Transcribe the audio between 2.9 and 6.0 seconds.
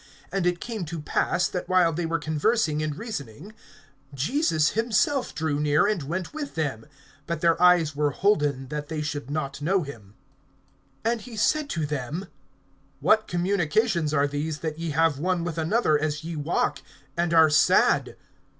reasoning, Jesus himself drew near,